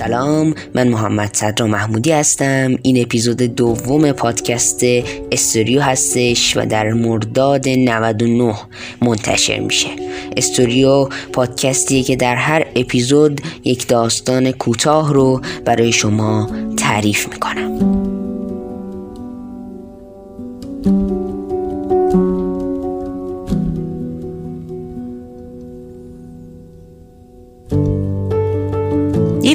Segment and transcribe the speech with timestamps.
[0.00, 2.78] سلام من محمد صدرا محمودی هستم.
[2.82, 4.80] این اپیزود دوم پادکست
[5.32, 8.54] استوریو هستش و در مرداد 99
[9.02, 9.88] منتشر میشه.
[10.36, 17.99] استوریو پادکستیه که در هر اپیزود یک داستان کوتاه رو برای شما تعریف می‌کنم.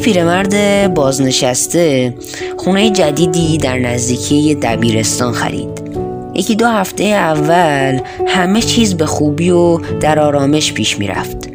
[0.06, 2.14] پیرمرد بازنشسته
[2.58, 5.70] خونه جدیدی در نزدیکی دبیرستان خرید.
[6.34, 11.50] یکی دو هفته اول همه چیز به خوبی و در آرامش پیش می‌رفت.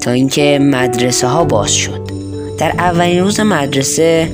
[0.00, 2.00] تا اینکه مدرسه ها باز شد.
[2.58, 4.28] در اولین روز مدرسه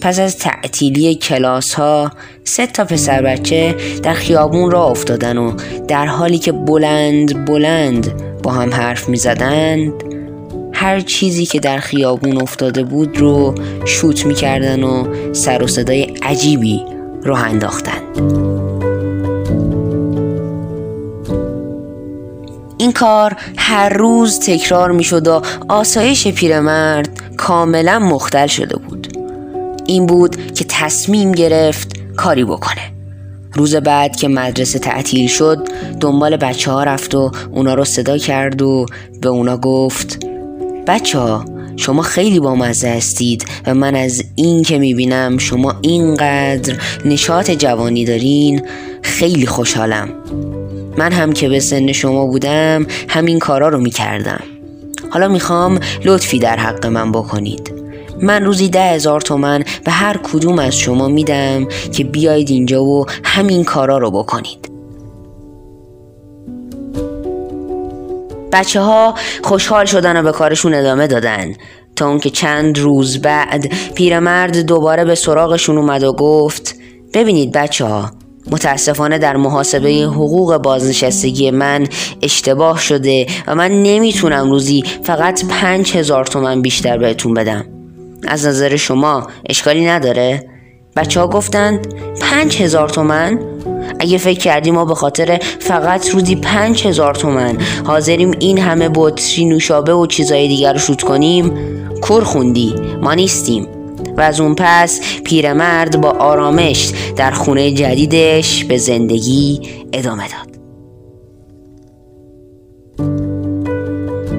[0.00, 2.10] پس از تعطیلی کلاس ها
[2.44, 5.52] سه تا پسر بچه در خیابون را افتادن و
[5.88, 9.92] در حالی که بلند بلند با هم حرف می زدند
[10.74, 16.84] هر چیزی که در خیابون افتاده بود رو شوت می‌کردن و سر و صدای عجیبی
[17.22, 18.02] رو انداختن.
[22.78, 29.18] این کار هر روز تکرار می‌شد و آسایش پیرمرد کاملا مختل شده بود.
[29.86, 32.92] این بود که تصمیم گرفت کاری بکنه.
[33.52, 35.68] روز بعد که مدرسه تعطیل شد
[36.00, 38.86] دنبال بچه ها رفت و اونا رو صدا کرد و
[39.20, 40.26] به اونا گفت
[40.86, 41.44] بچه ها
[41.76, 48.04] شما خیلی با مزه هستید و من از این که می‌بینم شما اینقدر نشاط جوانی
[48.04, 48.62] دارین
[49.02, 50.08] خیلی خوشحالم.
[50.98, 54.42] من هم که به سن شما بودم همین کارا رو می‌کردم.
[55.10, 57.72] حالا می‌خوام لطفی در حق من بکنید.
[58.22, 63.06] من روزی ده هزار تومن به هر کدوم از شما میدم که بیاید اینجا و
[63.24, 64.73] همین کارا رو بکنید.
[68.54, 71.54] بچه ها خوشحال شدن و به کارشون ادامه دادن
[71.96, 76.74] تا اون که چند روز بعد پیرمرد دوباره به سراغشون اومد و گفت
[77.14, 78.10] ببینید بچه ها
[78.50, 81.86] متاسفانه در محاسبه حقوق بازنشستگی من
[82.22, 87.64] اشتباه شده و من نمی‌تونم روزی فقط پنج هزار تومن بیشتر بهتون بدم
[88.28, 90.48] از نظر شما اشکالی نداره؟
[90.96, 93.53] بچه ها گفتند پنج هزار تومن؟
[94.04, 99.44] اگه فکر کردی ما به خاطر فقط روزی پنج هزار تومن حاضریم این همه بطری
[99.44, 101.52] نوشابه و چیزای دیگر رو شوت کنیم
[102.02, 102.74] کور خوندی.
[103.02, 103.66] ما نیستیم.
[104.16, 109.60] و از اون پس پیرمرد با آرامش در خونه جدیدش به زندگی
[109.92, 110.54] ادامه داد.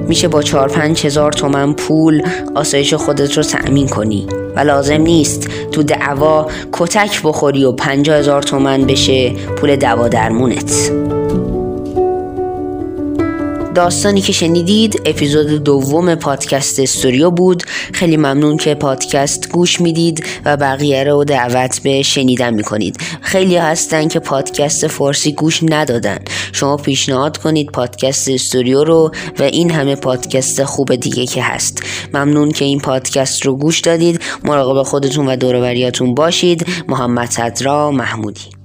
[0.08, 2.22] میشه با چهار پنج هزار تومن پول
[2.54, 4.26] آسایش خودت رو تأمین کنی.
[4.56, 10.92] و لازم نیست تو دعوا کتک بخوری و پنجاه هزار تومن بشه پول دوا درمونت.
[13.76, 17.62] داستانی که شنیدید اپیزود دوم پادکست استوریو بود.
[17.92, 22.96] خیلی ممنون که پادکست گوش می‌دید و بقیه رو دعوت به شنیدن می‌کنید.
[23.20, 26.18] خیلی هستن که پادکست فارسی گوش ندادن.
[26.52, 31.82] شما پیشنهاد کنید پادکست استوریو رو و این همه پادکست خوب دیگه که هست.
[32.14, 34.20] ممنون که این پادکست رو گوش دادید.
[34.44, 36.66] مراقب خودتون و دوروبریاتون باشید.
[36.88, 38.55] محمد صدرا محمودی.